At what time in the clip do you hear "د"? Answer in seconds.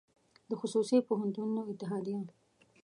0.49-0.51